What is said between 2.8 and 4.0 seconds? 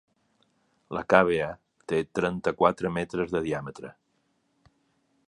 metres de diàmetre.